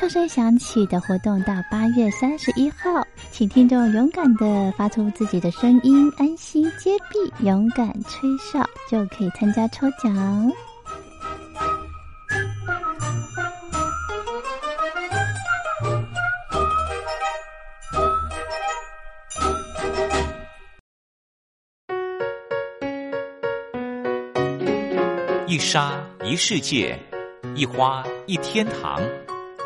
[0.00, 10.50] 哨声响起的活动到八月三十一号，请听众勇敢的发出自己的声音，安心接币，勇敢吹哨，就可以参加抽奖。
[25.46, 26.98] 一沙一世界，
[27.54, 28.98] 一花一天堂。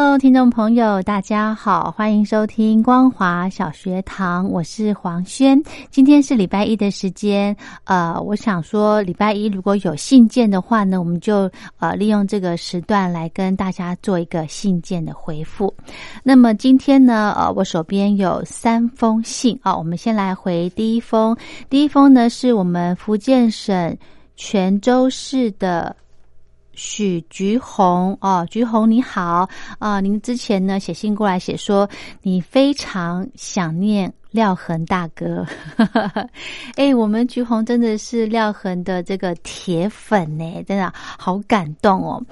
[0.00, 5.60] Hello，听众朋友，大家好，欢迎收听光华小学堂，我是黄轩。
[5.90, 11.50] 今天是礼拜一的时间，呃，我想说礼拜一如果有信件的话呢，我们就
[11.80, 15.74] 呃利用这个时段来跟大家做一个信件的回复。
[16.22, 21.36] 那么今天呢，呃，我手边有三封信啊，我们先来回第一封。
[21.68, 23.98] 第一封呢，是我们福建省
[24.36, 25.96] 泉州市的。
[26.78, 29.48] 许菊红哦，菊红你好
[29.80, 30.00] 啊！
[30.00, 31.88] 您之前呢写信过来写说
[32.22, 35.44] 你非常想念廖恒大哥，
[36.76, 42.22] 哎，我们菊红真的是廖恒的这个铁粉呢，真的好感动哦。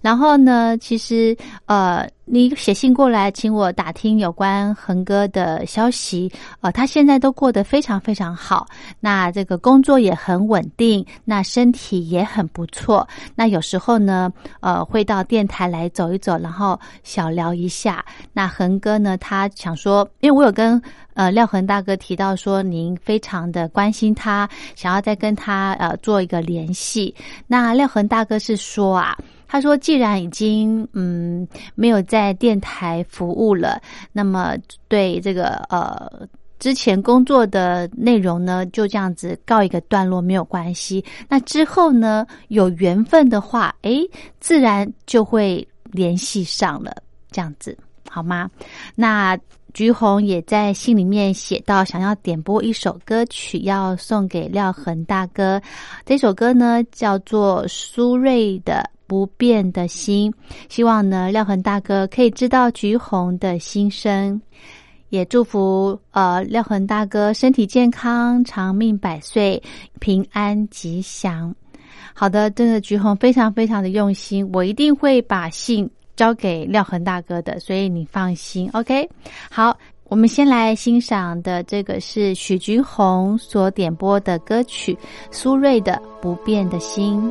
[0.00, 1.36] 然后呢，其实
[1.66, 2.08] 呃。
[2.28, 6.30] 你写信过来，请我打听有关恒哥的消息。
[6.60, 8.66] 呃，他现在都过得非常非常好，
[8.98, 13.06] 那这个工作也很稳定，那身体也很不错。
[13.36, 18.04] 那有时候呢，呃，会到电台来走一走，然后小聊一下。
[18.32, 20.82] 那恒哥呢，他想说，因为我有跟
[21.14, 27.14] 呃廖恒大哥提到说，您非常的关心他，想要再跟他呃做一个联系。
[27.46, 29.16] 那廖恒大哥是说啊。
[29.48, 33.80] 他说：“既然已经嗯没有在电台服务了，
[34.12, 34.56] 那么
[34.88, 41.04] 对这个呃之前工作的内容呢，就这样子告一个段落没有关系。
[41.28, 44.00] 那之后呢，有缘分的话，诶，
[44.40, 46.96] 自然就会联系上了，
[47.30, 47.76] 这样子
[48.10, 48.50] 好吗？
[48.94, 49.38] 那
[49.74, 55.60] 菊红也在信里面写到，想要点播一首歌曲，要送给廖恒大哥。
[56.06, 60.32] 这首歌呢，叫做苏芮的。”不变的心，
[60.68, 64.40] 希望呢廖恒大哥可以知道橘红的心声，
[65.10, 69.62] 也祝福呃廖恒大哥身体健康，长命百岁，
[70.00, 71.54] 平安吉祥。
[72.12, 78.68] 好的，真的橘红非常非常的用心，我一定会把信交给廖恒大哥的，所以你放心。
[78.72, 79.08] OK，
[79.50, 84.96] 好，我们先来欣赏的这个是许菊红所点播的歌曲
[85.30, 85.92] 苏芮的
[86.22, 87.22] 《不变的心》。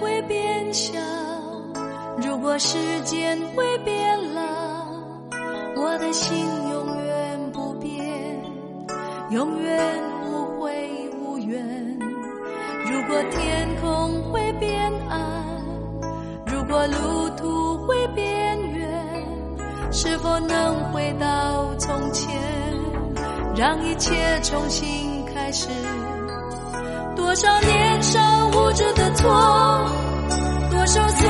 [0.00, 0.98] 会变小
[2.16, 4.42] 如果时间会变老
[5.76, 6.36] 我的心
[6.70, 7.90] 永远不变
[9.30, 11.98] 永远无悔无怨
[12.84, 15.44] 如果天空会变暗
[16.46, 18.88] 如果路途会变远
[19.92, 22.40] 是否能回到从前？
[23.56, 25.68] 让一切重新开始。
[27.30, 29.30] 多少年少无知的错，
[30.72, 31.28] 多少岁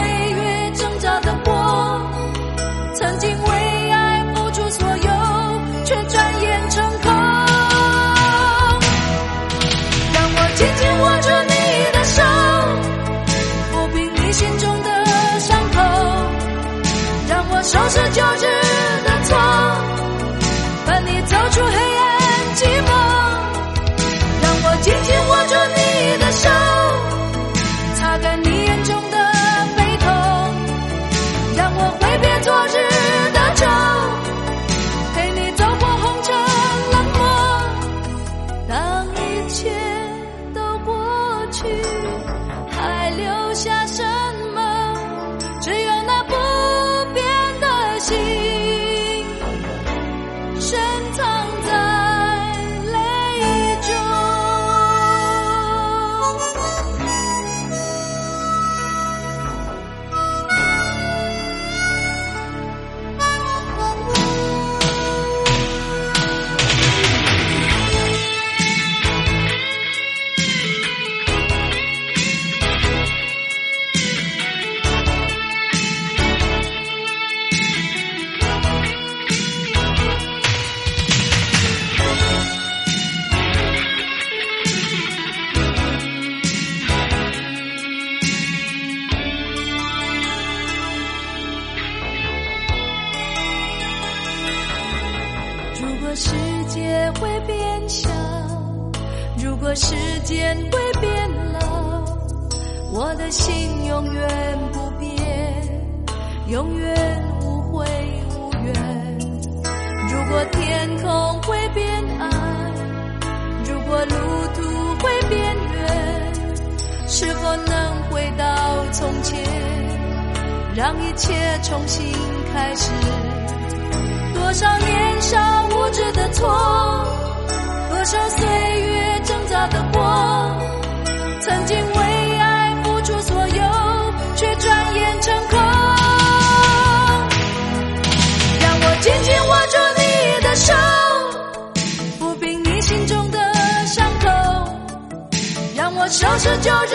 [146.63, 146.95] 旧日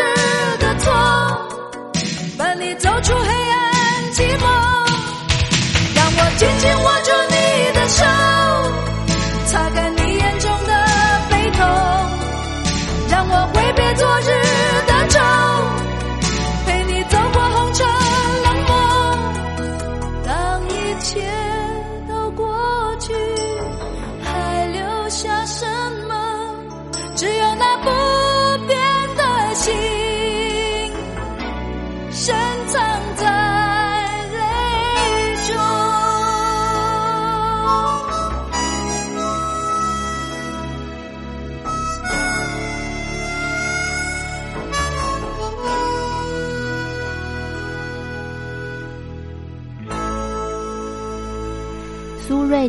[0.60, 0.94] 的错，
[2.38, 4.46] 伴你走出黑暗寂寞。
[5.96, 7.36] 让我紧紧握住你
[7.74, 8.06] 的手，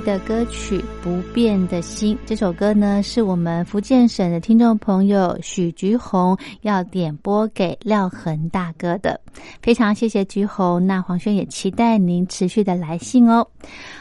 [0.01, 9.19] 的歌曲《不变的心》这首歌呢，是我们福建省的听众朋友许菊红要点播给廖恒大哥的，
[9.63, 10.87] 非常谢谢菊红。
[10.87, 13.47] 那黄轩也期待您持续的来信哦。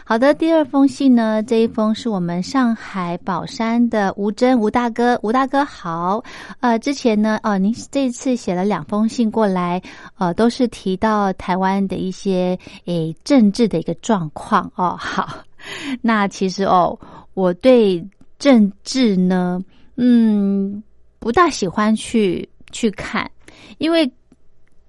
[0.04, 6.24] 好的，第二封信呢，这一封是我们上海宝山的吴真吴大哥，吴大哥好。
[6.60, 9.82] 呃，之前呢，哦，您这次写了两封信过来，
[10.18, 14.96] 呃，都是提到台湾的一些诶政治的一个状况哦。
[15.00, 15.28] 好，
[16.02, 16.98] 那其实哦，
[17.34, 18.06] 我对
[18.40, 19.60] 政治呢，
[19.96, 20.84] 嗯，
[21.20, 23.30] 不大喜欢去去看，
[23.78, 24.12] 因为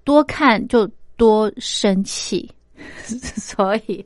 [0.03, 2.49] 多看就多生气。
[3.07, 4.05] 所以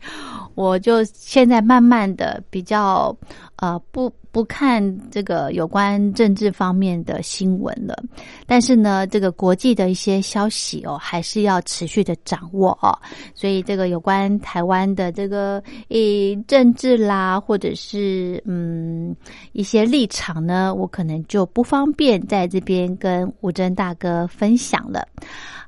[0.55, 3.15] 我就现在慢慢的比较
[3.57, 8.01] 呃不不看这个有关政治方面的新闻了，
[8.47, 12.97] 但是呢，这个国际的一些消息哦，还是要持续的掌握哦。
[13.35, 19.15] 所以这个有关台湾的这个诶政治啦，或者是嗯
[19.51, 25.05] 一些立场呢，我可能就不方便在这边跟吴真大哥分享了。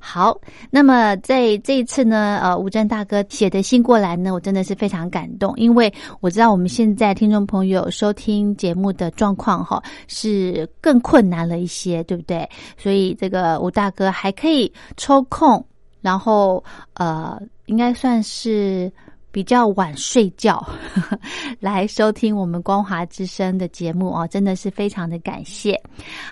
[0.05, 0.37] 好，
[0.69, 12.49] 那么在这一次呢，呃，吴真大哥写的信过来呢，我真的是非常感动，因为我知道我们现在听众朋友收听节目的状况哈是更困难了一些，对不对？
[12.77, 15.65] 所以这个吴大哥还可以抽空，
[16.01, 16.63] 然后
[16.95, 18.91] 呃，应该算是
[19.31, 20.57] 比较晚睡觉
[20.93, 21.19] 呵呵
[21.59, 25.81] 来收听我们光华之声的节目哦，真的是非常的感谢。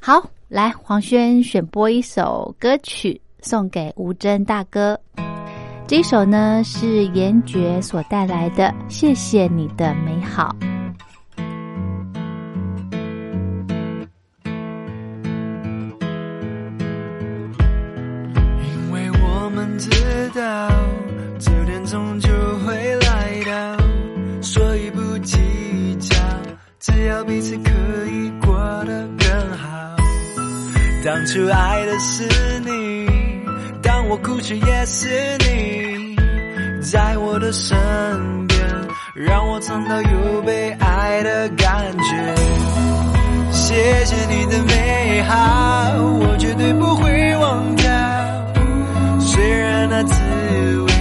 [0.01, 4.99] 好，来黄轩选播一首歌曲送给吴真大哥，
[5.87, 10.55] 这首呢是严爵所带来的《谢谢你的美好》。
[20.33, 20.69] 道
[21.39, 22.29] 九点钟就
[22.65, 25.37] 会来到，所以不计
[25.99, 26.15] 较，
[26.79, 27.69] 只要彼此可
[28.09, 29.95] 以过得更好。
[31.03, 32.23] 当初爱的是
[32.59, 33.07] 你，
[33.81, 35.09] 当我哭泣也是
[35.39, 36.15] 你，
[36.81, 37.77] 在我的身
[38.47, 38.59] 边，
[39.15, 42.35] 让我尝到有被爱的感觉。
[43.51, 47.80] 谢谢你的美好，我绝对不会忘掉。
[49.93, 50.93] 那滋味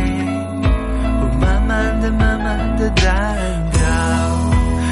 [1.40, 3.36] 慢慢的、慢慢的淡
[3.70, 3.80] 掉。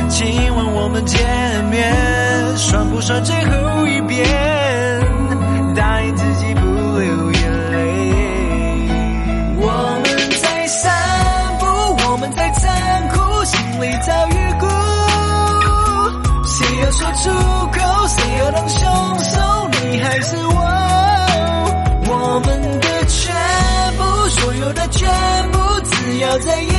[0.09, 1.19] 今晚我们见
[1.65, 3.68] 面，算不算最后
[26.19, 26.78] 不要再。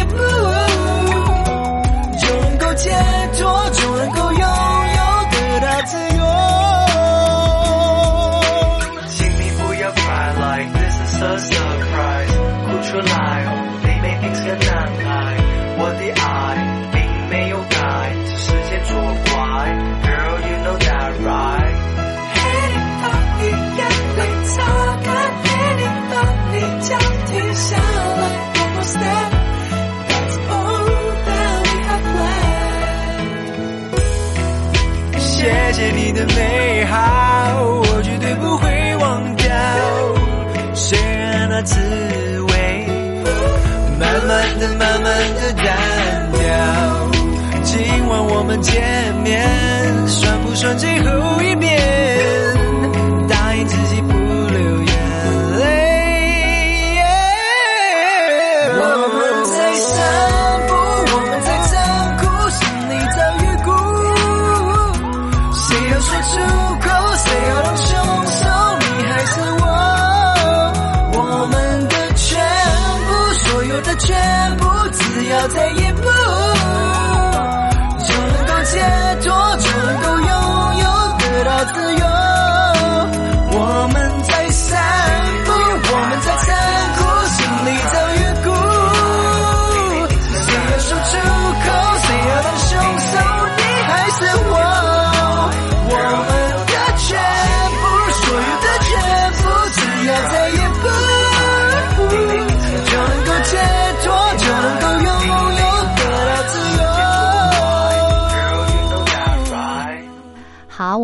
[35.91, 39.45] 你的美好，我绝对不会忘掉。
[40.73, 41.79] 虽然那滋
[42.41, 42.87] 味
[43.99, 46.39] 慢慢的、慢慢的淡掉。
[47.63, 48.81] 今晚我们见
[49.23, 51.68] 面，算不算最后一面？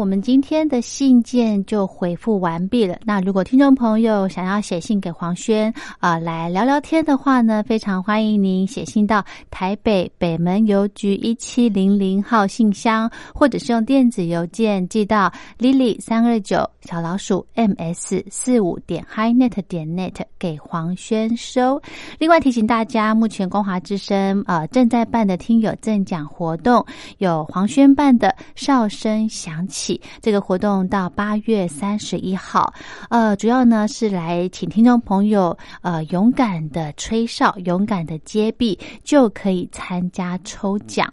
[0.05, 2.99] 我们今天的信件就回复完毕了。
[3.05, 21.81] 那如果听众朋友想要写信给黄轩啊、来聊聊天的话呢，非常欢迎您写信到台北北门邮局一七零零号信箱，或者是用电子邮件寄到 lily 三二九小老鼠 ms 四五点 highnet 点 net 给黄轩收。
[22.19, 26.85] 另外提醒大家，目前光华之声呃正在办的听友赠奖活动，
[27.17, 32.73] 有黄轩办的哨声响起这个活动到八月三十一号，
[33.09, 41.11] 呃，主要呢是来请听众朋友呃勇敢的吹哨，勇敢的接币，就可以参加抽奖。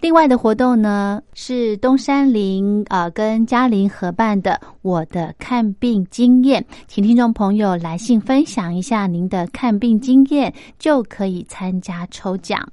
[0.00, 12.68] 另外的活动呢是东山林呃跟嘉玲合办的我的看病经验，请听众朋友来信分享一下您的看病经验，就可以参加抽奖。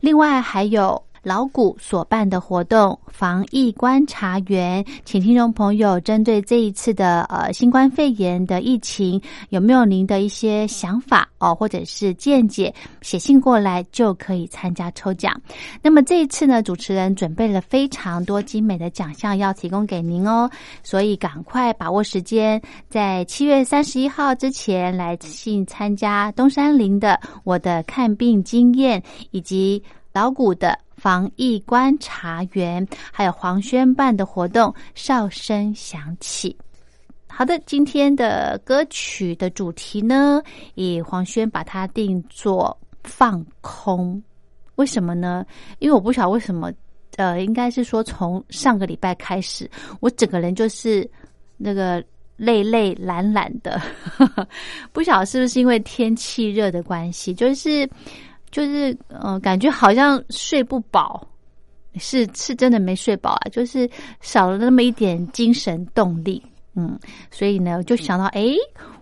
[0.00, 1.00] 另外还有。
[1.24, 15.34] 老谷所办的活动“防疫观察员”，请听众朋友针对这一次的呃新冠肺炎的疫情，有没有您的一些想法哦，或者是见解，写信过来就可以参加抽奖。
[15.80, 20.50] 那么这一次呢，主持人准备了非常多精美的奖项要提供给您哦，
[20.82, 30.78] 所以赶快把握时间，在七月三十一号之前来信参加东山林的我的看病经验以及老谷的。
[31.04, 36.56] 防疫观察员，还有黄轩办的活动，哨声响起。
[37.28, 40.40] 好的，今天的歌曲的主题呢，
[40.76, 44.22] 以黄轩把它定做放空。
[44.76, 45.44] 为什么呢？
[45.78, 46.72] 因为我不晓得为什么，
[47.16, 49.70] 呃，应该是说从上个礼拜开始，
[50.00, 51.06] 我整个人就是
[51.58, 52.02] 那个
[52.38, 53.78] 累累懒懒的，
[54.90, 57.86] 不晓得是不是因为天气热的关系，就是
[58.54, 61.26] 就是呃，感觉好像睡不饱，
[61.96, 66.40] 是是真的没睡饱啊，就是少了那么一点精神动力，
[66.76, 66.96] 嗯，
[67.32, 68.54] 所以呢，我就想到，诶，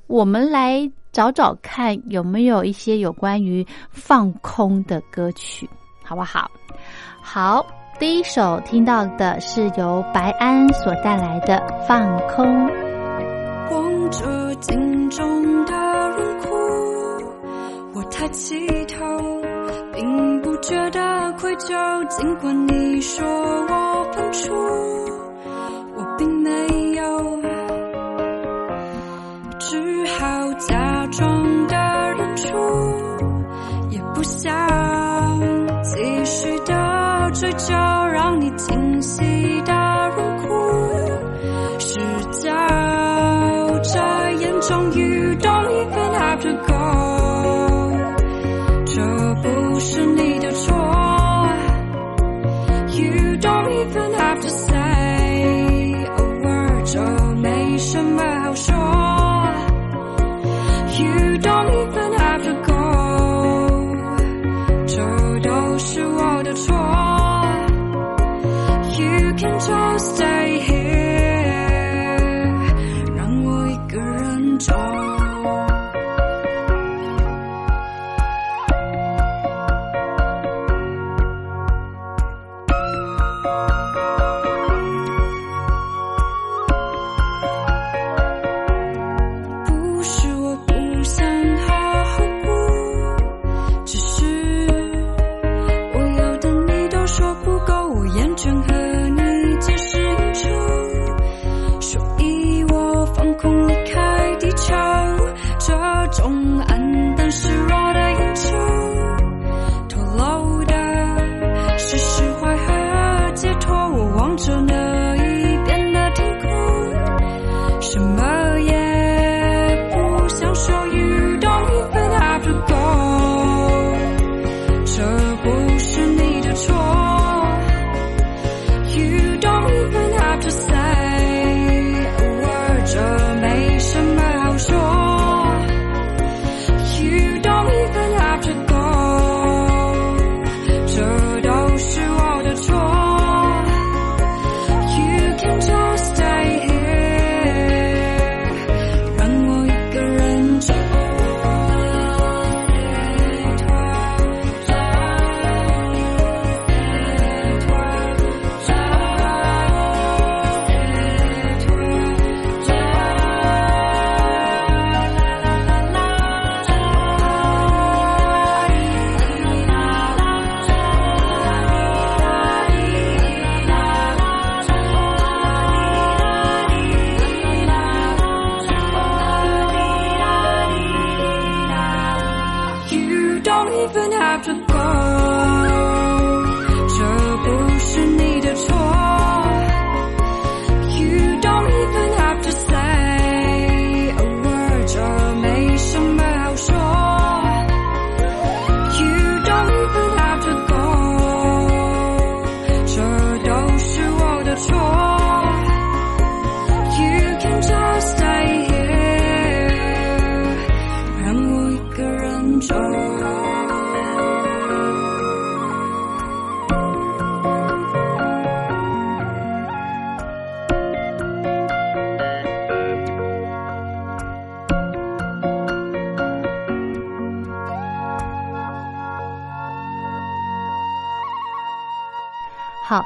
[0.07, 0.91] 我们来。
[1.13, 5.69] 找找看有没有一些有关于放空的歌曲，
[6.03, 6.51] 好不好？
[7.21, 7.67] 好，
[7.99, 11.57] 第一首听到的是由白安所带来的
[11.87, 12.47] 《放空》。
[13.71, 16.59] 望着镜中的轮廓，
[17.93, 18.57] 我抬起
[18.87, 18.92] 头，
[19.95, 22.07] 并不觉得愧疚。
[22.09, 24.55] 尽管你说我笨拙，
[25.97, 26.51] 我并没
[26.93, 27.03] 有。
[29.59, 31.77] 只好假装的
[32.17, 32.47] 认输，
[33.91, 34.53] 也不想
[35.83, 37.75] 继续的追究，
[38.13, 39.25] 让你清醒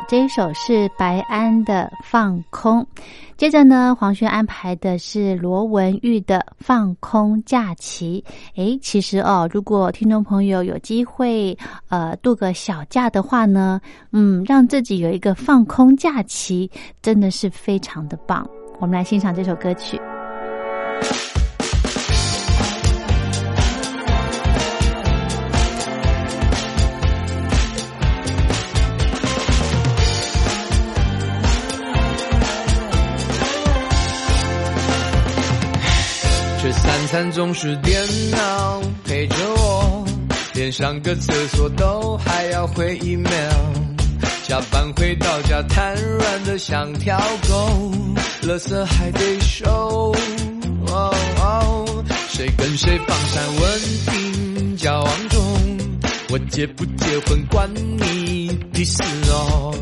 [0.09, 2.81] 这一首是白安的《放空》，
[3.37, 8.25] 接着呢，黄轩安排的是罗文玉的《放空假期》。
[8.55, 13.81] 诶，其实哦，如果听众朋友有机会呃度个小假的话呢，
[14.13, 16.71] 嗯，让自己有一个放空假期，
[17.03, 18.49] 真的是非常的棒。
[18.79, 20.01] 我们来欣赏这首歌曲。
[37.17, 37.99] 餐总是电
[38.31, 40.05] 脑陪着我，
[40.53, 43.33] 连上个厕所都还要回 email。
[44.47, 47.91] 加班回到家瘫软的像条狗，
[48.43, 50.15] 垃圾还得收。
[52.29, 55.43] 谁跟谁放闪稳定交往中，
[56.29, 59.75] 我结不结婚关你屁事哦。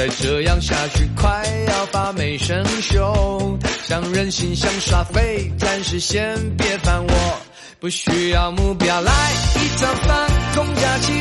[0.00, 3.58] 再这样下去，快要发霉生锈。
[3.86, 7.38] 想任性，想耍废，暂时先别烦我。
[7.78, 9.12] 不需要目标，来
[9.56, 11.12] 一场放空假期，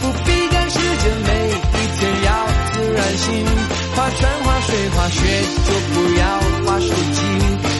[0.00, 3.46] 不必赶时间，每一天要自然醒。
[3.94, 5.22] 划船、划水、滑雪，
[5.64, 6.26] 就不要
[6.66, 7.22] 划手机，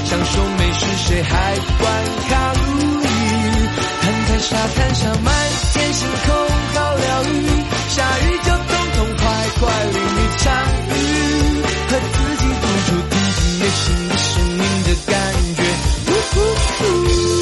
[0.04, 1.84] 享受美食，谁还管
[2.28, 3.08] 卡路里？
[4.00, 5.34] 躺在沙滩上，满
[5.72, 6.34] 天星空，
[6.72, 7.34] 好疗愈。
[7.88, 8.52] 下雨就
[9.58, 10.44] 快淋一场
[10.88, 10.92] 雨，
[11.88, 15.14] 和自己独处，听听内心的声音的感
[15.56, 15.58] 觉。
[16.06, 16.34] 呜呼
[16.84, 17.35] 呜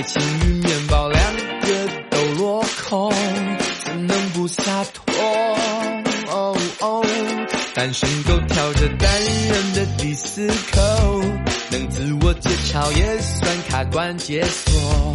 [0.00, 3.12] 爱情与面包两个都落空，
[3.84, 4.62] 怎能不洒
[4.94, 5.14] 脱？
[6.30, 7.06] 哦哦，
[7.74, 11.20] 单身狗跳着单人的迪斯科，
[11.70, 15.14] 能自我解嘲也算卡关解锁。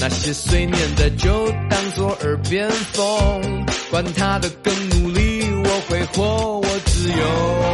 [0.00, 7.73] 那些碎念的就当作耳边风，管他的更努力，我挥霍我自由。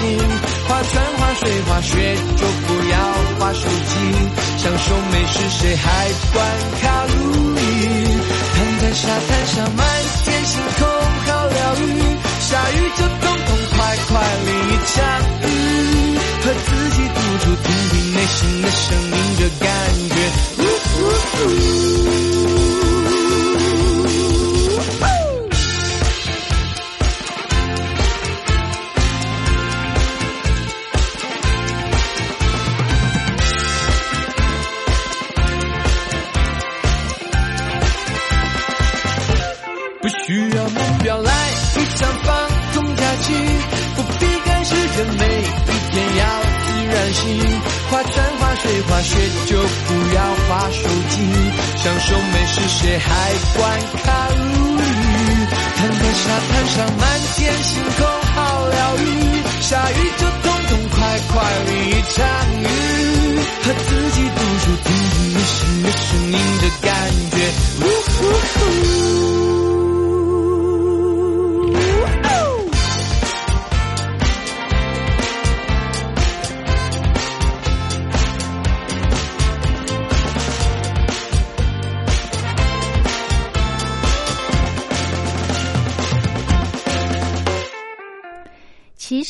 [0.00, 0.28] 自然醒。
[0.66, 2.96] 划船、划水、滑雪，就不要
[3.38, 3.92] 划手机，
[4.58, 5.86] 享受美食，谁还
[6.32, 6.38] 管
[6.80, 7.12] 卡路
[7.54, 7.58] 里？
[8.54, 9.86] 躺在沙滩上，满
[10.24, 10.86] 天星空，
[11.26, 11.84] 好疗愈。
[12.40, 14.12] 下雨就痛痛快快
[14.46, 14.96] 淋一场
[15.42, 15.44] 雨，
[16.42, 19.68] 和自己独处，听听内心的声音这感
[20.08, 20.49] 觉。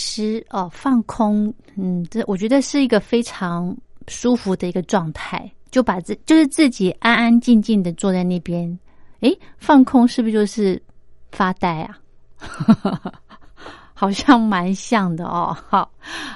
[0.02, 3.76] 是哦，放空，嗯，这我觉得是一个非常
[4.08, 8.78] 舒服的一个状态，就把自就是自己安安静静的坐在那边，
[9.20, 10.82] 诶，放空是不是就是
[11.32, 11.98] 发呆啊？
[13.92, 15.54] 好像蛮像的哦。
[15.68, 15.90] 好，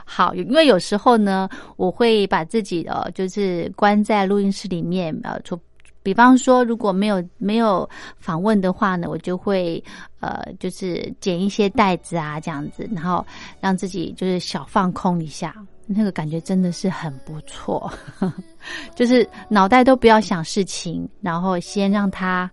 [0.05, 5.59] 好，因为有时候呢，我会把自己呃，就是关在录音室里面，呃，出。
[6.05, 7.89] 比方说，如果没有没有
[8.19, 9.83] 访问的话呢，我就会
[10.21, 13.27] 呃，就是捡一些袋子啊，这样子，然后
[13.59, 15.55] 让自己就是小放空一下，
[15.87, 17.91] 那个感觉真的是很不错。
[18.95, 22.51] 就是脑袋都不要想事情，然后先让它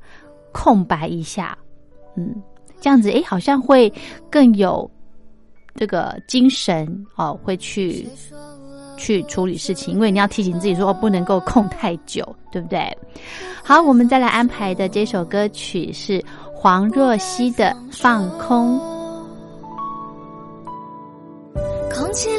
[0.54, 1.58] 空白一下，
[2.16, 2.42] 嗯，
[2.80, 3.92] 这样子诶，好像会
[4.30, 4.90] 更有
[5.76, 6.88] 这个精神
[7.18, 8.08] 哦，会去。
[9.02, 12.96] 去处理事情，因为你要提醒自己说哦，不能够空太久，对不对？
[13.64, 18.80] 好，我们再来安排的这首歌曲是黄若曦的《放空》。
[21.94, 22.30] 空气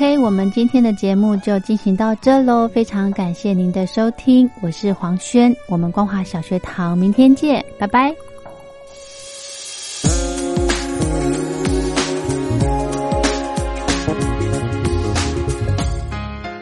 [0.00, 8.10] OK，我们今天的节目就进行到这喽，非常感谢您的收听，我是黄轩，我们光华小学堂明天见，拜拜。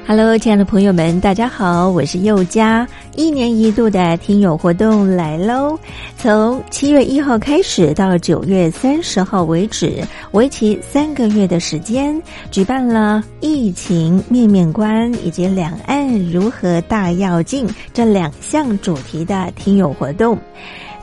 [0.05, 2.89] Hello，亲爱的朋友们，大家好，我是佑佳。
[3.19, 5.77] 一年一度的听友活动来喽！
[6.17, 10.01] 从七月一号开始到九月三十号为止，
[10.31, 20.39] 为期三个月的时间，举办了疫情面面观以及两岸如何大要进这两项主题的听友活动。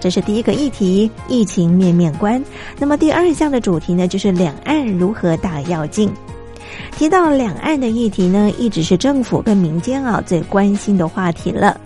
[0.00, 2.42] 这是第一个议题，疫情面面观。
[2.78, 6.10] 那么第二项的主题呢，就是两岸如何大要进。
[6.96, 11.80] 提到两岸的议题呢，一直是政府跟民间啊最关心的话题了。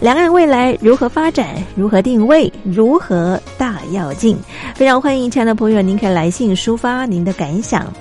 [0.00, 1.62] 两岸未来如何发展？
[1.74, 2.50] 如何定位？
[2.62, 3.40] 如何
[3.90, 4.36] 大跃进？
[4.74, 7.92] 非常欢迎亲爱的朋友，您可以来信抒发您的感想。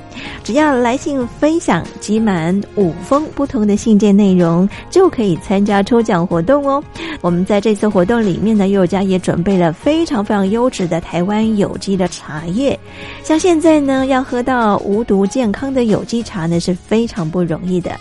[0.43, 6.83] 只要来信分享集满五封不同的信件内容，就可以参加抽奖活动哦。
[7.21, 12.77] 我们在这次活动里面呢，佑家也准备了非常非常优质的台湾有机的茶叶。
[13.23, 17.91] 像现在呢，要喝到无毒健康的有机茶呢，是非常不容易的。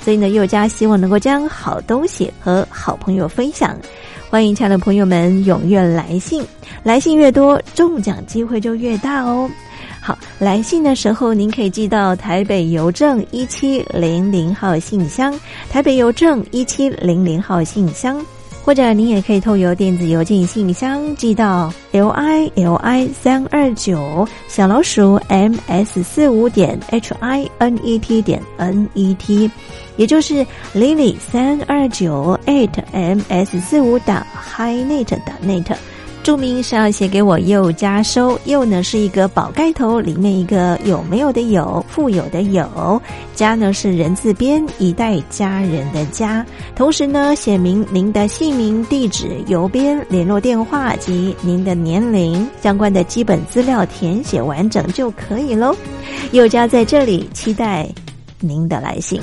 [0.00, 3.76] 所以呢，佑家希望能够将好东西和好朋友分享。
[4.28, 6.42] 欢迎亲爱的朋友们踊跃来信，
[6.82, 9.48] 来信越多，中奖机会就越大哦。
[10.00, 15.32] 好，来信的时候您可以寄到台北邮政一七零零号信箱，
[15.70, 18.20] 台北邮政一七零零号信箱，
[18.64, 28.88] 或者您也可以透邮电子邮件信箱寄到 l i l i 三二九小老鼠 m s 四五点 h i n e t 点 n
[28.94, 29.50] e t，
[29.96, 35.76] 也就是 lily 三二九 eight m s 四五打 highnet 的 net。
[36.22, 43.00] 注明是要写给我又加收，又呢是一个宝盖头，里面一个有没有的有，富有的有，
[43.32, 46.44] 家呢是人字边，一代家人的家。
[46.74, 55.76] 同时呢，写明您的姓名、地址、邮编、联络电话及您的年龄相关的基本资料填写完整就可以喽。
[56.32, 57.88] 又家在这里期待
[58.40, 59.20] 您的来信。